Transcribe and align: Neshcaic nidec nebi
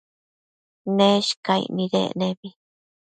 Neshcaic 0.95 1.65
nidec 1.75 2.11
nebi 2.19 2.49